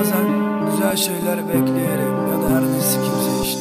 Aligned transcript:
Bazen 0.00 0.26
güzel 0.70 0.96
şeyler 0.96 1.48
bekleyerek 1.48 2.14
ya 2.30 2.42
da 2.42 2.54
her 2.54 2.62
neyse 2.62 2.98
kimse 3.04 3.48
işte. 3.48 3.60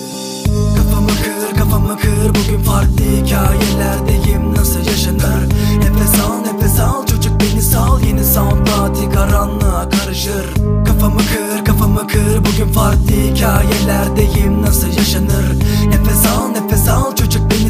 Kafamı 0.78 1.08
kır 1.08 1.58
kafamı 1.58 1.98
kır 1.98 2.30
bugün 2.30 2.64
farklı 2.64 3.04
hikayelerdeyim. 3.04 4.56
Nasıl 4.56 4.80
yaşanır? 4.80 5.44
Nefes 5.78 6.20
al 6.20 6.54
nefes 6.54 6.80
al 6.80 7.06
çocuk 7.06 7.34
beni 7.42 7.62
sal. 7.62 8.02
Yeni 8.04 8.24
sound 8.24 8.68
party 8.68 9.06
karanlığa 9.14 9.90
karışır. 9.90 10.46
Kafamı 10.86 11.18
kır 11.20 11.66
kafamı 11.66 12.08
kır 12.08 12.38
bugün 12.38 12.74
farklı 12.74 13.12
hikayelerdeyim. 13.12 14.62
Nasıl 14.62 14.88
yaşanır? 14.88 15.60
Nefes 15.88 16.26
al 16.26 16.48
nefes 16.50 16.90
al 16.90 17.16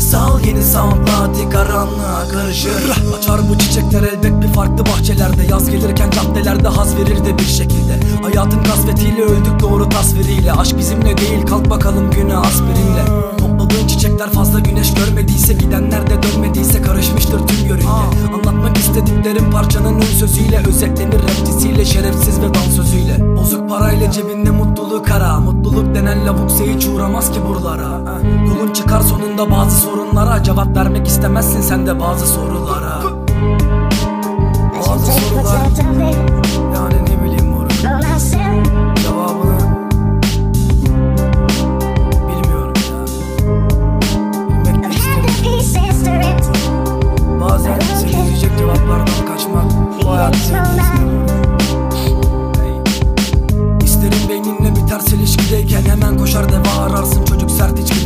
sal 0.10 0.46
yeni 0.46 0.64
sound 0.64 1.08
party 1.08 1.50
karanlığa 1.52 2.28
karışır. 2.32 2.92
Açar 3.18 3.50
bu 3.50 3.58
çiçekler 3.58 4.04
elbet 4.04 4.42
bir 4.42 4.48
farklı 4.48 4.86
bahçelerde. 4.86 5.44
Yaz 5.52 5.70
gelirken 5.70 6.12
caddelerde 6.12 6.68
haz 6.68 6.96
verir 6.96 7.26
de 7.26 7.38
bir 7.38 7.46
şekilde. 7.46 8.00
Hayatın 8.24 8.64
kasvetiyle 8.64 9.22
öldük 9.22 9.60
doğru 9.60 9.90
tasviriyle. 9.90 10.52
Aşk 10.52 10.78
bizimle 10.78 11.18
değil 11.18 11.46
kalk 11.50 11.70
bakalım 11.70 12.12
güne 12.12 12.38
aspirinle. 12.38 13.06
Topladığın 13.38 13.88
çiçekler 13.88 14.30
fazla 14.30 14.60
güneş 14.60 14.94
görmediyse 14.94 15.54
Gidenler 15.54 16.10
de 16.10 16.24
dönmediyse 16.24 16.82
karışmıştır 16.82 17.48
tüm 17.48 17.68
yörünge. 17.68 17.88
Anlatmak 18.34 18.78
istediklerim 18.78 19.52
parçanın 19.52 19.96
ön 19.96 20.20
sözüyle 20.20 20.62
Özetlenir 20.68 21.20
rapçisiyle 21.24 21.86
şerefsiz 21.86 22.42
ve 22.42 22.54
dansözüyle. 22.54 23.00
Bozuk 23.00 23.09
parayla 23.70 24.12
cebinde 24.12 24.50
mutluluk 24.50 25.12
ara. 25.12 25.40
Mutluluk 25.40 25.96
denen 25.96 26.28
lavuksa 26.28 26.64
hiç 26.64 26.86
uğramaz 26.86 27.32
ki 27.32 27.40
buralara. 27.48 28.22
Yolun 28.48 28.74
çıkar 28.74 29.02
sonunda 29.02 29.52
bazı 29.52 29.78
sorunlara 29.82 30.44
Cevap 30.44 30.78
vermek 30.78 31.08
istemezsin 31.08 31.62
sen 31.62 31.88
de 31.88 32.00
bazı 32.00 32.28
sorulara. 32.28 33.02
Bazı 34.80 35.12
sorular 35.12 36.39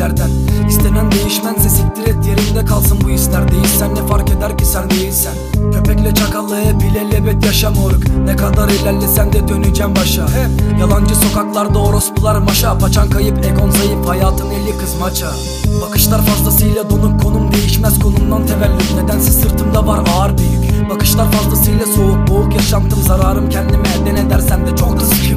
sert 0.03 0.19
içkilerden 0.19 0.29
İstenen 0.67 1.11
değişmense 1.11 1.69
siktir 1.69 2.07
et 2.07 2.27
yerinde 2.27 2.65
kalsın 2.65 2.99
bu 3.03 3.09
hisler. 3.09 3.51
Değilsen 3.51 3.95
ne 3.95 4.07
fark 4.07 4.29
eder 4.29 4.57
ki 4.57 4.65
sen 4.65 4.89
değilsen? 4.89 5.33
Köpekle 5.73 6.13
çakalla 6.13 6.59
hep 6.59 6.83
ilelebet 6.83 7.45
yaşa 7.45 7.71
moruk. 7.71 8.03
Ne 8.25 8.35
kadar 8.35 8.69
ilerlesen 8.69 9.33
de 9.33 9.47
döneceğim 9.47 9.95
başa. 9.95 10.23
Hep 10.23 10.79
yalancı 10.79 11.15
sokaklarda 11.15 11.79
orospular 11.79 12.37
maşa. 12.37 12.77
Paçan 12.77 13.09
kayıp 13.09 13.45
egon 13.45 13.69
zayıf 13.69 14.07
hayatın 14.07 14.49
eli 14.49 14.77
kız 14.77 14.95
maça. 14.99 15.27
Bakışlar 15.81 16.21
fazlasıyla 16.21 16.89
donuk 16.89 17.21
konum 17.21 17.53
değişmez. 17.53 17.99
Konumdan 17.99 18.45
tevellüt 18.45 18.95
Nedense 19.03 19.31
sırtımda 19.31 19.87
var 19.87 19.99
ağır 20.15 20.37
bir 20.37 20.43
yük 20.43 20.89
Bakışlar 20.89 21.31
fazlasıyla 21.31 21.85
soğuk 21.85 22.27
boğuk 22.27 22.53
yaşantım. 22.53 23.01
Zararım 23.01 23.49
kendime 23.49 23.83
ne 24.05 24.29
dersen 24.29 24.67
de 24.67 24.75
çok 24.75 24.99
da 24.99 25.05
sikimde 25.05 25.32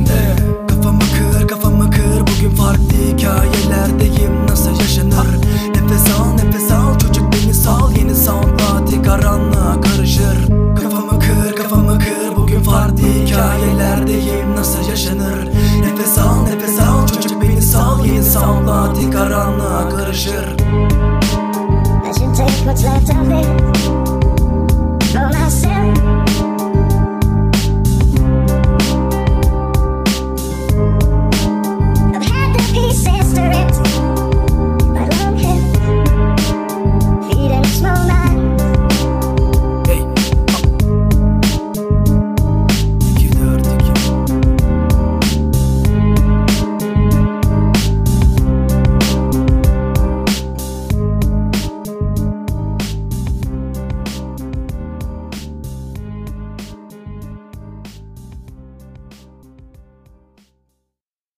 Soundla 18.41 19.11
karanlığa 19.11 19.89
karışır. 19.89 20.57
Aşın 22.11 22.35
tek 22.35 22.49
fotoğrafı 22.49 24.16